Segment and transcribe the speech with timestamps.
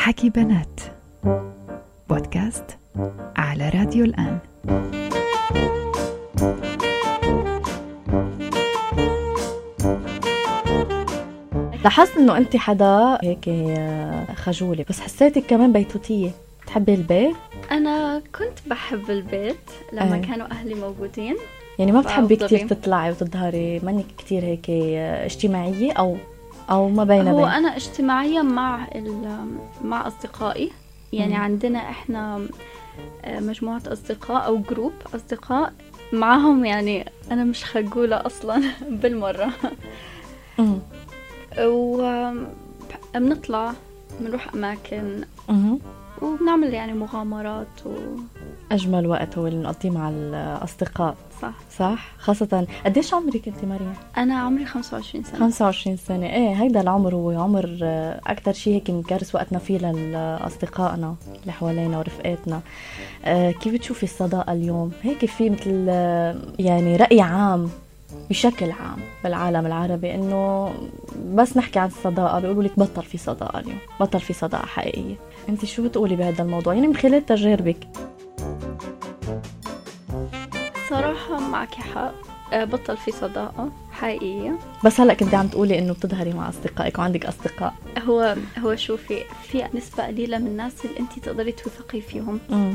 [0.00, 0.80] حكي بنات.
[2.08, 2.64] بودكاست
[3.36, 4.38] على راديو الآن.
[11.84, 13.50] لاحظت إنه أنت حدا هيك
[14.34, 16.30] خجولة بس حسيتك كمان بيتوتية.
[16.62, 17.36] بتحبي البيت؟
[17.70, 20.20] أنا كنت بحب البيت لما أي.
[20.20, 21.36] كانوا أهلي موجودين.
[21.78, 22.36] يعني ما بتحبي.
[22.36, 26.16] كتير تطلعي وتظهري مانك كتير هيك اجتماعية أو
[26.70, 28.86] أو ما بين هو بين أنا اجتماعية مع
[29.84, 30.70] مع أصدقائي
[31.12, 31.40] يعني مم.
[31.40, 32.46] عندنا إحنا
[33.24, 35.72] آه، مجموعة أصدقاء أو جروب أصدقاء
[36.12, 38.62] معهم يعني أنا مش خجولة أصلا
[39.02, 39.52] بالمرة.
[43.14, 43.72] وبنطلع
[44.20, 45.20] بنروح أماكن.
[46.22, 47.90] وبنعمل يعني مغامرات و...
[48.72, 51.52] أجمل وقت هو اللي بنقضيه مع الأصدقاء صح.
[51.78, 55.38] صح؟ خاصة قديش عمرك أنت مريم أنا عمري 25 سنة.
[55.40, 56.26] 25 سنة.
[56.26, 61.98] إيه هيدا العمر هو عمر آه، أكتر شيء هيك بنكرس وقتنا فيه لأصدقائنا اللي حوالينا
[61.98, 62.60] ورفقاتنا.
[63.24, 67.70] آه، كيف بتشوفي الصداقة اليوم؟ هيك في مثل آه، يعني رأي عام
[68.30, 70.72] بشكل عام بالعالم العربي إنه
[71.34, 75.14] بس نحكي عن الصداقة بيقولوا لك بطل في صداقة اليوم بطل في صداقة حقيقية.
[75.48, 77.88] أنت شو بتقولي بهذا الموضوع؟ يعني من خلال تجاربك.
[80.90, 82.12] صراحة معك حق.
[82.52, 84.58] آه، بطل في صداقة حقيقية.
[84.84, 87.74] بس هلا كنت عم تقولي إنه بتظهري مع أصدقائك وعندك أصدقاء.
[87.98, 92.40] هو هو شوفي في نسبة قليلة من الناس اللي انت تقدري توثقي فيهم.
[92.50, 92.70] يعني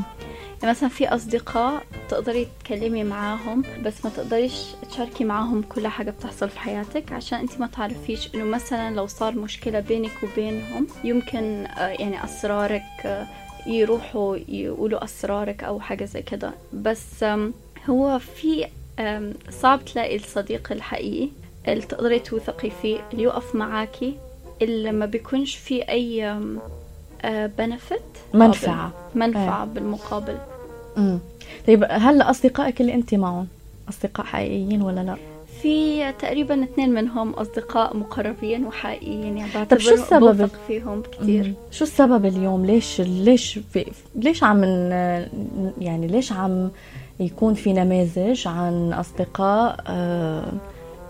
[0.63, 4.53] مثلا في أصدقاء تقدري تتكلمي معاهم بس ما تقدريش
[4.91, 9.35] تشاركي معاهم كل حاجة بتحصل في حياتك عشان انت ما تعرفيش إنه مثلا لو صار
[9.35, 13.27] مشكلة بينك وبينهم يمكن آه، يعني أسرارك آه،
[13.67, 16.51] يروحوا يقولوا أسرارك أو حاجة زي كده.
[16.73, 17.25] بس
[17.89, 18.65] هو في
[19.49, 21.29] صعب تلاقي الصديق الحقيقي
[21.67, 24.13] اللي تقدري توثقي فيه اللي يقف معاكي
[24.61, 26.39] اللي ما بيكونش فيه أي
[27.57, 28.01] بنفت
[28.33, 28.91] منفعة.
[29.15, 30.37] منفعة بالمقابل.
[30.97, 31.19] امم
[31.67, 33.47] طيب هلا أصدقائك اللي أنت معهم
[33.89, 35.15] أصدقاء حقيقيين ولا لا؟
[35.61, 41.53] في تقريبا اثنين منهم أصدقاء مقربين وحقيقيين يعني طب شو السبب؟ بوثق فيهم كثير مم.
[41.71, 43.85] شو السبب اليوم؟ ليش ليش في
[44.15, 44.63] ليش عم
[45.81, 46.69] يعني ليش عم
[47.19, 50.51] يكون في نماذج عن أصدقاء آه،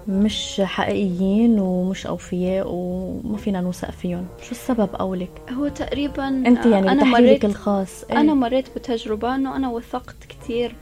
[0.07, 4.25] مش حقيقيين ومش أوفياء وما فينا نوثق فيهم.
[4.41, 9.55] شو السبب قولك؟ هو تقريبا أنت يعني أنا مريت الخاص إيه؟ أنا مريت بتجربة إنه
[9.55, 10.75] أنا وثقت كثير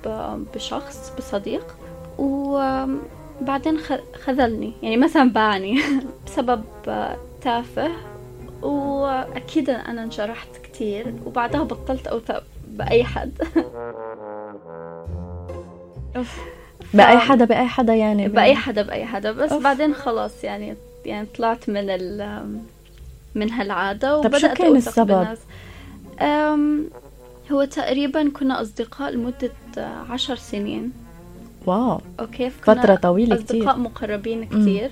[0.55, 1.75] بشخص بصديق
[2.17, 3.77] وبعدين
[4.25, 4.73] خذلني.
[4.81, 5.79] يعني مثلا باعني
[6.25, 6.63] بسبب
[7.41, 7.91] تافه
[8.61, 13.31] وأكيد أنا انجرحت كثير وبعدها بطلت أوثق بأي حد.
[16.93, 19.31] بأي حدا بأي حدا يعني بأي حدا بأي حدا.
[19.31, 19.63] بس أوف.
[19.63, 20.75] بعدين خلاص يعني
[21.05, 22.43] يعني طلعت من ال
[23.35, 25.27] من هالعادة طب شو وبدأت كان السبب؟
[27.51, 29.51] هو تقريبا كنا أصدقاء لمدة
[30.09, 30.91] عشر سنين.
[31.65, 31.99] wow.
[32.19, 34.91] okay فترة طويلة أصدقاء كتير مقربين كتير.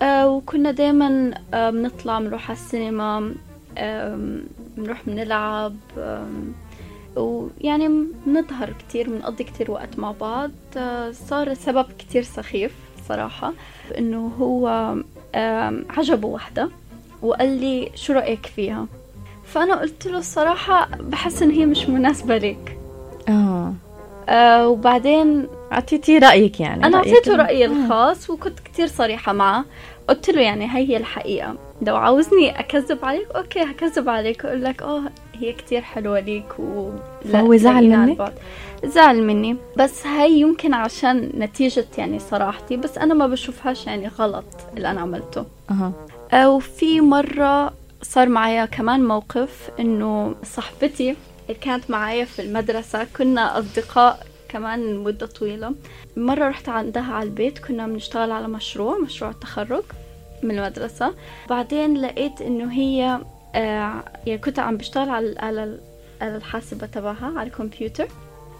[0.00, 3.34] آه وكنا دايما آه بنطلع بنروح على السينما
[3.78, 4.42] آم،
[4.76, 6.52] بنروح بنلعب آم،
[7.16, 7.88] ويعني
[8.26, 10.50] بنظهر كتير بنقضي كتير وقت مع بعض.
[10.76, 12.72] آه صار سبب كتير سخيف
[13.08, 13.52] صراحة
[13.98, 14.94] إنه هو
[15.90, 16.68] عجبه وحدة
[17.22, 18.86] وقال لي شو رأيك فيها.
[19.44, 22.78] فأنا قلت له الصراحة بحس إن هي مش مناسبة لك
[23.28, 23.72] آه.
[24.28, 27.68] آه وبعدين أعطيتي رأيك يعني أنا رأيك أعطيته إنه- رأيي آه.
[27.68, 29.64] الخاص وكنت كتير صريحة معه.
[30.08, 31.54] قلت له يعني هي هي الحقيقة.
[31.82, 34.44] لو عاوزني أكذب عليك أوكي هكذب عليك.
[34.44, 35.02] أقول لك آه
[35.38, 36.90] هي كتير حلوة ليك و
[37.32, 38.34] فهو زعل منك؟
[38.84, 39.56] زعل مني.
[39.76, 44.44] بس هاي يمكن عشان نتيجة يعني صراحتي بس أنا ما بشوفهاش يعني غلط
[44.76, 45.44] اللي أنا عملته.
[45.70, 45.92] أها.
[46.32, 51.16] آه، وفي مرة صار معايا كمان موقف إنه صاحبتي
[51.48, 55.74] اللي كانت معايا في المدرسة كنا أصدقاء كمان مدة طويلة.
[56.16, 59.82] مرة رحت عندها على البيت كنا بنشتغل على مشروع مشروع التخرج
[60.42, 61.14] من المدرسة.
[61.50, 63.18] بعدين لقيت إنه هي
[63.54, 65.78] يعني كنت عم بشتغل على على
[66.20, 68.08] على الحاسبة تبعها على الكمبيوتر.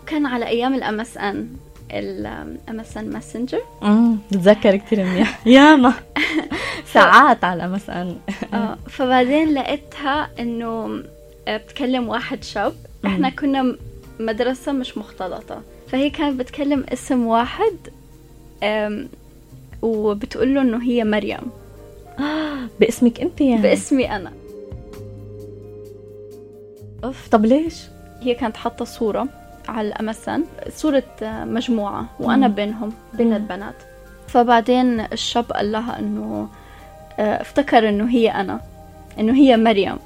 [0.06, 1.48] كان على أيام ال MSN
[1.92, 3.60] ال MSN Messenger
[4.32, 5.46] بتذكر كثير منيح.
[5.46, 5.94] ياما
[6.94, 8.16] ساعات على مثلا
[8.54, 11.02] آه فبعدين لقيتها إنه
[11.48, 12.72] آه، بتكلم واحد شاب.
[13.06, 13.76] إحنا كنا
[14.20, 15.62] مدرسة مش مختلطة.
[15.88, 17.76] فهي كانت بتكلم اسم واحد
[19.82, 21.40] وبتقول له إنه هي مريم.
[22.80, 24.32] باسمك أنت يعني؟ باسمي أنا.
[27.04, 27.28] أوف.
[27.28, 27.82] طب ليش؟
[28.22, 29.28] هي كانت حاطة صورة
[29.68, 32.54] على الأمسن صورة مجموعة وأنا مم.
[32.54, 33.74] بينهم بين البنات.
[34.28, 36.48] فبعدين الشاب قال لها إنه
[37.18, 38.60] آه، افتكر إنه هي أنا
[39.18, 39.96] إنه هي مريم.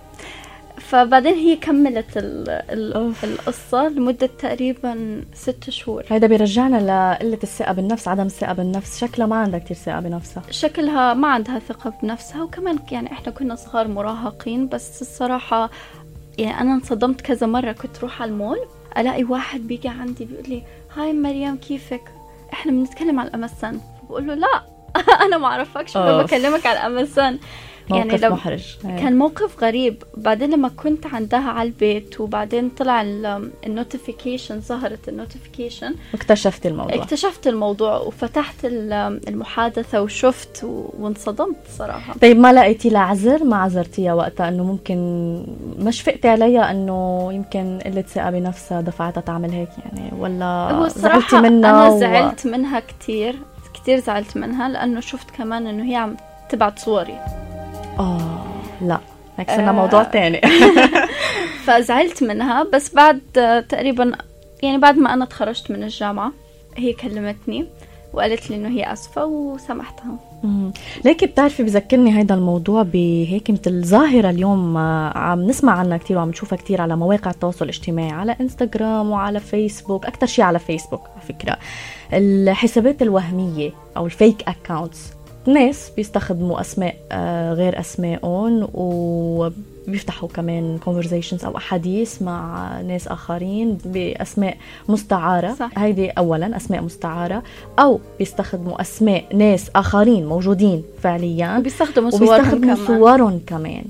[0.79, 6.05] فبعدين هي كملت ال ال القصة لمدة تقريبا ست شهور.
[6.11, 8.99] هيدا بيرجعنا لقلة الثقة بالنفس عدم الثقة بالنفس.
[9.01, 10.43] شكلها ما عندها كتير ثقة بنفسها.
[10.51, 15.71] شكلها ما عندها ثقة بنفسها وكمان يعني إحنا كنا صغار مراهقين بس الصراحة
[16.39, 18.59] يعني أنا انصدمت كذا مرة كنت روح على المول
[18.99, 20.63] ألاقي واحد بيجي عندي بيقول لي
[20.95, 22.13] هاي مريم كيفك؟
[22.53, 24.78] إحنا بنتكلم على ال MSN بقول له لا.
[25.25, 27.39] أنا ما أعرفكش بكلمك على ال MSN
[27.91, 28.77] يعني موقف محرج.
[28.83, 33.03] كان موقف غريب بعدين لما كنت عندها على البيت وبعدين طلع
[33.67, 36.95] ال notification ظهرت ال notification اكتشفت الموضوع.
[36.95, 38.55] اكتشفت الموضوع وفتحت
[39.29, 40.61] المحادثة وشفت
[40.99, 42.15] وانصدمت صراحة.
[42.23, 44.97] طيب ما لقيتي لها عذر؟ ما عذرتيها وقتها إنه ممكن
[45.79, 51.71] ما شفقتي عليها إنه يمكن قلة ثقة بنفسها دفعتها تعمل هيك يعني ولا زعلتي منها
[51.71, 52.49] أنا زعلت و...
[52.49, 53.35] منها كثير
[53.83, 56.17] كثير زعلت منها لأنه شفت كمان إنه هي عم
[56.49, 57.19] تبعت صوري.
[57.99, 58.45] آه
[58.83, 58.99] لا
[59.39, 60.41] هيك صرنا موضوع تاني.
[61.67, 63.21] فزعلت منها بس بعد
[63.69, 64.13] تقريبا
[64.63, 66.33] يعني بعد ما أنا تخرجت من الجامعة
[66.77, 67.67] هي كلمتني.
[68.13, 70.17] وقالت لي إنه هي آسفة وسامحتها
[71.05, 74.77] ليكي بتعرفي بذكرني هيدا الموضوع بهيك؟ مثل ظاهرة اليوم
[75.17, 80.07] عم نسمع عنها كثير وعم نشوفها كثير على مواقع التواصل الاجتماعي على إنستغرام وعلى فيسبوك
[80.07, 81.57] أكثر شيء على فيسبوك على فكرة.
[82.13, 85.13] الحسابات الوهمية أو الفيك أكاونتس
[85.47, 88.69] ناس بيستخدموا أسماء آه، غير اسمائهم
[89.89, 94.57] وبيفتحوا كمان conversations أو أحاديث مع ناس آخرين بأسماء
[94.89, 95.55] مستعارة.
[95.55, 95.71] صح.
[95.77, 97.43] هيدي اولا أسماء مستعارة.
[97.79, 101.59] أو بيستخدموا أسماء ناس آخرين موجودين فعليا.
[101.59, 102.77] وبيستخدموا صورهم كمان.
[102.77, 103.85] صورهم كمان.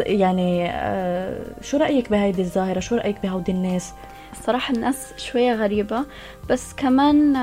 [0.00, 3.92] يعني آه، شو رأيك بهيدي الظاهرة؟ شو رأيك بهودي الناس؟
[4.32, 6.04] الصراحه الناس شوية غريبة
[6.50, 7.34] بس كمان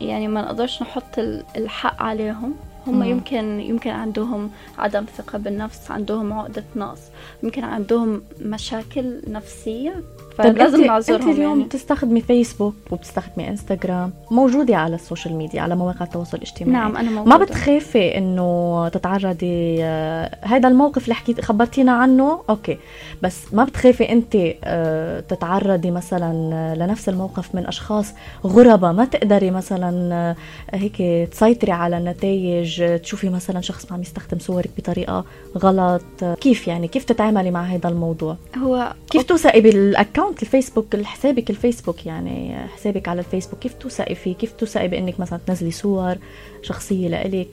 [0.00, 1.18] يعني ما نقدرش نحط
[1.56, 2.54] الحق عليهم.
[2.86, 3.02] هم مم.
[3.04, 7.00] يمكن يمكن عندهم عدم ثقة بالنفس عندهم عقدة نقص
[7.42, 10.02] يمكن عندهم مشاكل نفسية
[10.38, 11.64] فلازم نعذرهم أنت اليوم يعني.
[11.64, 16.72] بتستخدمي فيسبوك وبتستخدمي انستغرام موجودة على ال social media على مواقع التواصل الاجتماعي.
[16.72, 17.38] نعم أنا موجودة.
[17.38, 22.78] ما بتخافي إنه تتعرضي هذا آه، الموقف اللي حكيت خبرتينا عنه؟ okay.
[23.22, 28.14] بس ما بتخافي أنت آه، تتعرضي مثلا آه، لنفس الموقف من أشخاص
[28.46, 30.34] غرباء؟ ما تقدري مثلا
[30.70, 35.24] هيك تسيطري على النتائج تشوفي مثلا شخص عم يستخدم صورك بطريقة
[35.58, 36.02] غلط.
[36.40, 42.06] كيف يعني؟ كيف تتعاملي مع هذا الموضوع؟ هو كيف توثقي بالأكونت؟ اكونت الفيسبوك حسابك الفيسبوك
[42.06, 43.58] يعني حسابك على الفيسبوك.
[43.58, 46.14] كيف توثقي فيه؟ كيف توثقي بأنك مثلا تنزلي صور
[46.62, 47.48] شخصية لإلك؟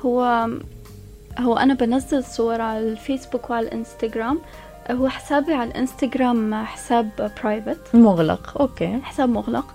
[0.00, 0.48] هو
[1.38, 4.40] هو أنا بنزل صور على الفيسبوك وعلى الإنستغرام.
[4.90, 8.60] هو حسابي على الإنستغرام حساب private مغلق.
[8.60, 9.00] okay.
[9.02, 9.74] حساب مغلق.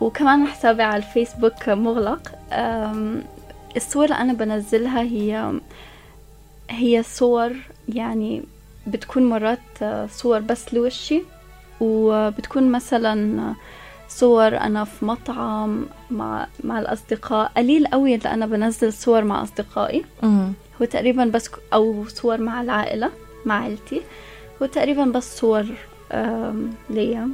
[0.00, 2.32] وكمان حسابي على الفيسبوك مغلق.
[3.76, 5.52] الصور اللي أنا بنزلها هي
[6.70, 7.52] هي صور
[7.88, 8.42] يعني
[8.86, 11.22] بتكون مرات صور بس لوشي.
[11.80, 13.54] وبتكون مثلا
[14.08, 17.52] صور أنا في مطعم مع مع الأصدقاء.
[17.56, 20.04] قليل قوي اللي أنا بنزل صور مع أصدقائي.
[20.82, 23.10] هو تقريبا بس أو صور مع العائلة
[23.46, 24.02] مع عيلتي.
[24.62, 25.66] هو تقريبا بس صور
[26.90, 27.28] ليا.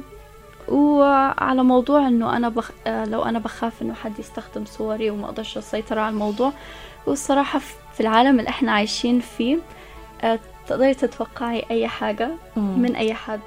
[0.67, 2.71] وعلى موضوع إنه أنا بخ...
[2.87, 6.53] لو أنا بخاف إنه حد يستخدم صوري وما أقدرش أسيطر على الموضوع
[7.05, 7.59] والصراحة
[7.93, 9.57] في العالم اللي إحنا عايشين فيه
[10.21, 12.29] آه، تقدري تتوقعي أي حاجة
[12.77, 13.39] من أي حد.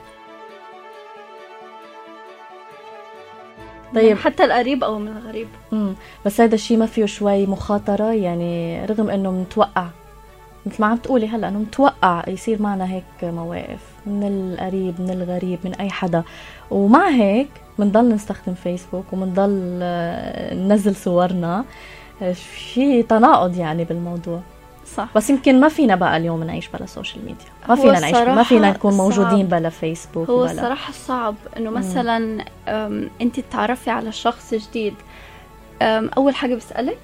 [3.95, 4.19] طيب.
[4.19, 5.49] حتى القريب أو من الغريب.
[5.73, 5.95] امم
[6.27, 9.87] بس هذا الشيء ما فيه شوي مخاطرة يعني رغم إنه متوقع.
[10.67, 15.59] مثل ما عم تقولي هلأ إنه متوقع يصير معنا هيك مواقف من القريب من الغريب
[15.65, 16.23] من أي حدا.
[16.71, 21.65] ومع هيك بنضل نستخدم فيسبوك وبنضل آه، ننزل صورنا.
[22.35, 24.41] في تناقض يعني بالموضوع.
[24.97, 25.09] صح.
[25.17, 28.71] بس يمكن ما فينا بقى اليوم نعيش بلا social media ما فينا نعيش ما فينا
[28.71, 32.45] نكون موجودين بلا فيسبوك هو بلا الصراحة صعب إنه مثلا
[33.21, 34.95] أنت تتعرفي على شخص جديد.
[35.83, 36.99] أول حاجة بسألك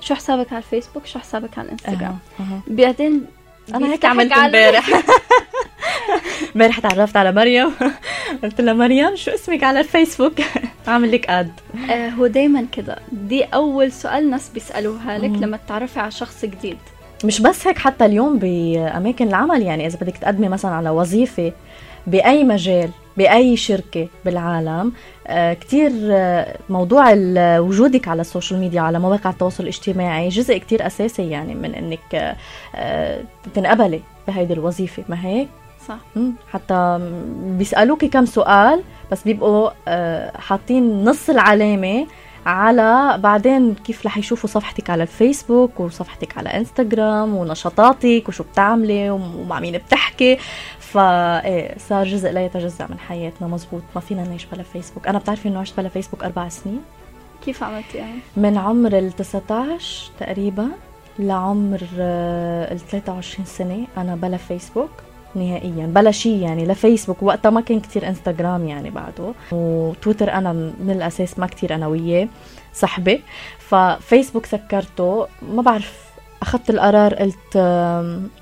[0.00, 2.42] شو حسابك على الفيسبوك شو حسابك على الانستغرام أه.
[2.42, 2.60] أه.
[2.66, 3.26] بعدين
[3.74, 4.90] أنا هيك عملت امبارح.
[6.54, 7.70] امبارح تعرفت على مريم.
[8.42, 10.32] قلت لها مريم شو اسمك على الفيسبوك
[10.88, 11.52] اعمل لك اد
[11.90, 12.98] آه هو دايما كده.
[13.12, 16.78] دي أول سؤال ناس بيسألوها لك لما تتعرفي على شخص جديد.
[17.24, 21.52] مش بس هيك حتى اليوم بأماكن العمل يعني إذا بدك تقدمي مثلا على وظيفة
[22.06, 24.92] بأي مجال بأي شركة بالعالم
[25.26, 27.12] آه كتير آه موضوع
[27.58, 32.36] وجودك على ال social media على مواقع التواصل الاجتماعي جزء كتير أساسي يعني من إنك
[32.74, 33.20] آه
[33.54, 35.02] تنقبلي بهيدي الوظيفة.
[35.08, 35.48] ما هيك؟
[35.88, 35.98] صح.
[36.52, 36.98] حتى
[37.42, 39.70] بيسألوكي كم سؤال بس بيبقوا
[40.38, 42.06] حاطين نص العلامة
[42.46, 49.60] على بعدين كيف رح يشوفوا صفحتك على الفيسبوك وصفحتك على إنستغرام ونشاطاتك وشو بتعملي ومع
[49.60, 50.38] مين بتحكي.
[50.78, 53.82] فايه صار جزء لا يتجزأ من حياتنا مزبوط.
[53.94, 55.08] ما فينا نعيش بلا فيسبوك.
[55.08, 56.80] أنا بتعرفي إنه عشت بلا فيسبوك أربع سنين؟
[57.44, 60.68] كيف عملتي يعني؟ من عمر ال 19 تقريبا
[61.18, 64.90] لعمر ال 23 سنة أنا بلا فيسبوك.
[65.34, 65.86] نهائيا.
[65.86, 69.32] بلا شيء يعني لا فيسبوك وقتها ما كان كتير إنستغرام يعني بعده.
[69.52, 72.28] وتويتر أنا من الأساس ما كتير أنا وياه
[72.74, 73.20] صحبه
[73.58, 75.26] ففيسبوك سكرته.
[75.42, 76.10] ما بعرف
[76.42, 77.56] أخذت القرار قلت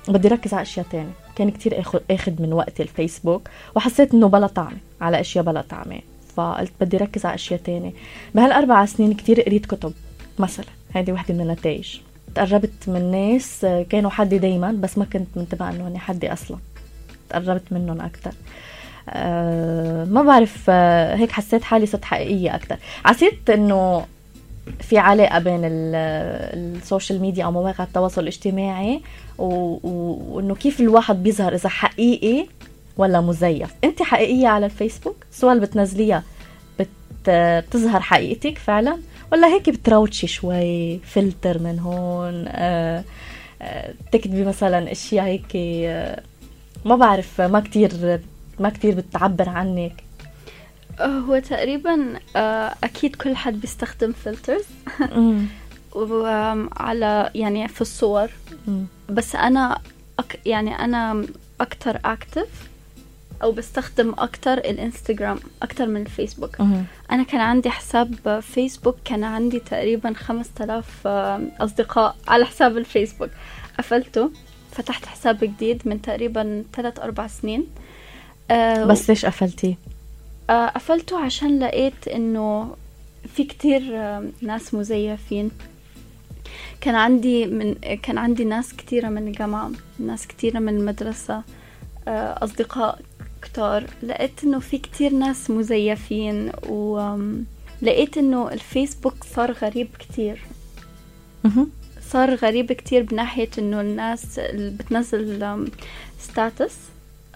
[0.07, 1.11] بدي ركز على أشياء تانية.
[1.35, 5.99] كان كتير آخذ من وقتي الفيسبوك وحسيت إنه بلا طعمه على أشياء بلا طعمة.
[6.35, 7.91] فقلت بدي ركز على أشياء تانية.
[8.35, 9.93] بهالأربع سنين كتير قريت كتب
[10.39, 10.65] مثلا.
[10.93, 11.99] هذه وحدة من النتائج.
[12.35, 16.57] تقربت من ناس كانوا حدي دايما بس ما كنت منتبهة إنه هني حدي أصلا.
[17.29, 18.31] تقربت منهم أكثر
[19.09, 24.05] أه ما بعرف أه هيك حسيت حالي صرت حقيقية أكثر حسيت إنه
[24.79, 29.01] في علاقة بين ال social media أو مواقع التواصل الاجتماعي
[29.37, 32.45] وإنه كيف الواحد بيظهر إذا حقيقي
[32.97, 33.69] ولا مزيف.
[33.83, 36.23] انت حقيقية على الفيسبوك؟ السؤال بتنزليها.
[37.27, 38.97] بتظهر حقيقتك فعلا؟
[39.31, 43.03] ولا هيك بتروتشي شوي فلتر من هون آه
[43.61, 46.21] آه تكتبي مثلا أشياء هيك آه
[46.85, 48.19] ما بعرف ما كتير
[48.59, 50.03] ما كتير بتعبر عنك
[51.01, 52.19] هو تقريبا
[52.83, 54.65] أكيد كل حد بيستخدم filters
[56.77, 58.29] على يعني في الصور.
[59.09, 59.79] بس أنا
[60.19, 61.25] أك يعني أنا
[61.61, 62.47] أكتر active
[63.43, 66.61] أو بستخدم أكتر الانستغرام أكتر من الفيسبوك.
[67.11, 71.07] أنا كان عندي حساب فيسبوك كان عندي تقريبا 5000
[71.59, 73.29] أصدقاء على حساب الفيسبوك.
[73.77, 74.31] قفلته.
[74.79, 77.67] فتحت حساب جديد من تقريبا 3 4 سنين.
[78.51, 79.75] أه بس ليش قفلتيه؟
[80.49, 82.75] أه قفلته عشان لقيت إنه
[83.35, 83.81] في كتير
[84.41, 85.51] ناس مزيفين.
[86.81, 91.43] كان عندي من كان عندي ناس كتيرة من الجامعة ناس كتيرة من المدرسة
[92.07, 93.01] أصدقاء
[93.41, 93.83] كتار.
[94.03, 100.41] لقيت إنه في كتير ناس مزيفين ولقيت إنه الفيسبوك صار غريب كتير.
[102.11, 105.67] صار غريب كتير بناحية إنه الناس اللي بتنزل
[106.19, 106.75] status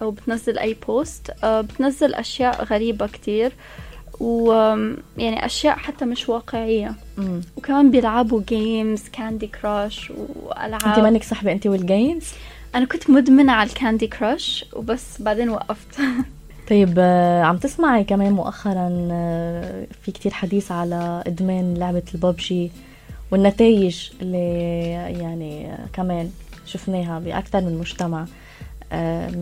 [0.02, 3.52] أو بتنزل أي post بتنزل أشياء غريبة كتير
[4.20, 6.94] ويعني أشياء حتى مش واقعية.
[7.18, 7.40] مم.
[7.56, 10.84] وكمان بيلعبوا games كاندي كراش وألعاب.
[10.86, 12.26] إنت مانك صاحبة أنت وال games
[12.74, 16.00] أنا كنت مدمنة على الكاندي كراش وبس بعدين وقفت.
[16.70, 17.00] طيب
[17.44, 18.88] عم تسمعي كمان مؤخرا
[20.02, 22.70] في كتير حديث على إدمان لعبة الببجي.
[23.34, 26.30] والنتائج اللي يعني كمان
[26.66, 28.26] شفناها بأكثر من مجتمع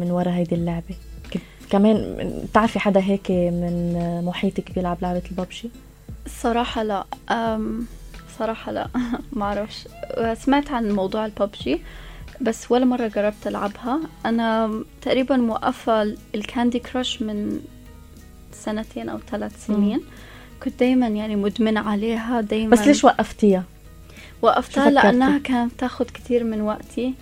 [0.01, 0.95] من وراء هيدي اللعبة.
[1.71, 2.17] كمان
[2.51, 5.71] بتعرفي حدا هيك من محيطك بيلعب لعبة الببجي؟
[6.27, 7.05] الصراحة لا.
[7.31, 7.87] أم
[8.39, 8.89] صراحة لا.
[9.33, 9.89] ما أعرفش.
[10.35, 11.81] سمعت عن موضوع الببجي
[12.41, 14.01] بس ولا مرة جربت ألعبها.
[14.27, 17.61] أنا تقريبا موقفة الكاندي كراش من
[18.53, 19.99] سنتين أو ثلاث سنين.
[19.99, 20.03] م.
[20.63, 22.71] كنت دايما يعني مدمنة عليها دايما.
[22.77, 23.65] بس ليش وقفتيها؟
[24.43, 27.15] وقفتها لأنها كانت تاخد كتير من وقتي.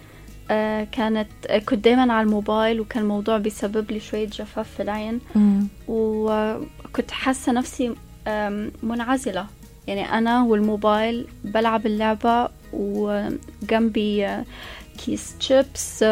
[0.50, 1.28] آه كانت
[1.68, 5.20] كنت دايما على الموبايل وكان الموضوع بيسبب لي شوية جفاف في العين.
[5.88, 7.94] وكنت حاسة نفسي
[8.82, 9.46] منعزلة.
[9.86, 14.44] يعني أنا والموبايل بلعب اللعبة وجنبي
[14.98, 16.04] كيس شيبس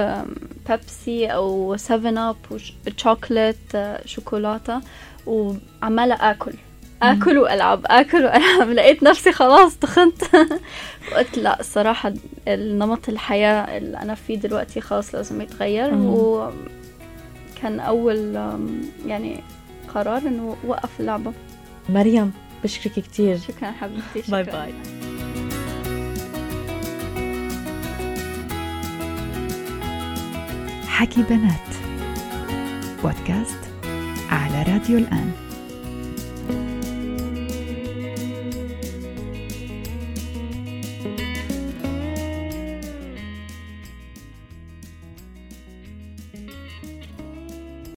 [0.68, 3.56] بيبسي أو سفن أب وشوكولات
[4.04, 4.80] شوكولاتة
[5.26, 6.52] وعمالة آكل.
[7.02, 8.68] آكل وألعب آكل وألعب.
[8.76, 10.22] لقيت نفسي خلاص تخنت.
[11.12, 12.14] وقلت لا الصراحة
[12.48, 15.94] النمط الحياة اللي أنا فيه دلوقتي خلاص لازم يتغير.
[15.94, 18.34] وكان أول
[19.06, 19.40] يعني
[19.94, 21.32] قرار إنه وقف اللعبة.
[21.88, 22.32] مريم
[22.64, 23.38] بشكرك كتير.
[23.38, 24.72] شكرا حبيبتي باي باي.
[30.88, 31.68] حكي بنات.
[33.02, 33.58] بودكاست
[34.30, 35.47] على راديو الآن.